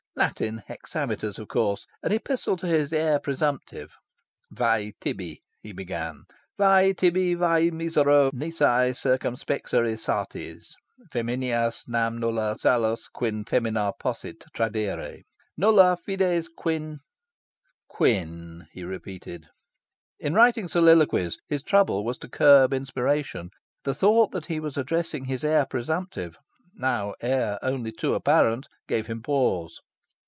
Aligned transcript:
Latin 0.13 0.61
hexameters, 0.67 1.39
of 1.39 1.47
course. 1.47 1.87
An 2.03 2.11
epistle 2.11 2.57
to 2.57 2.67
his 2.67 2.91
heir 2.91 3.17
presumptive... 3.17 3.93
"Vae 4.51 4.91
tibi," 4.99 5.39
he 5.61 5.71
began, 5.71 6.25
"Vae 6.59 6.91
tibi, 6.93 7.33
vae 7.33 7.71
misero, 7.71 8.29
nisi 8.33 8.93
circumspexeris 8.99 10.09
artes 10.09 10.75
Femineas, 11.09 11.87
nam 11.87 12.19
nulla 12.19 12.57
salus 12.59 13.07
quin 13.07 13.45
femina 13.45 13.93
possit 13.97 14.43
Tradere, 14.53 15.23
nulla 15.57 15.97
fides 16.05 16.49
quin" 16.49 16.99
"Quin," 17.87 18.67
he 18.73 18.83
repeated. 18.83 19.47
In 20.19 20.33
writing 20.33 20.67
soliloquies, 20.67 21.39
his 21.47 21.63
trouble 21.63 22.03
was 22.03 22.17
to 22.17 22.27
curb 22.27 22.73
inspiration. 22.73 23.49
The 23.85 23.95
thought 23.95 24.31
that 24.33 24.47
he 24.47 24.59
was 24.59 24.75
addressing 24.75 25.25
his 25.25 25.45
heir 25.45 25.65
presumptive 25.65 26.35
now 26.75 27.15
heir 27.21 27.57
only 27.63 27.93
too 27.93 28.13
apparent 28.13 28.67
gave 28.89 29.07
him 29.07 29.23
pause. 29.23 29.79